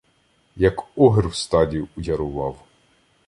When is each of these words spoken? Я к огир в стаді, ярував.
Я 0.55 0.71
к 0.71 0.83
огир 0.97 1.27
в 1.29 1.35
стаді, 1.35 1.85
ярував. 1.97 2.57